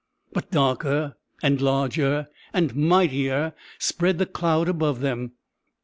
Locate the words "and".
1.43-1.61, 2.53-2.75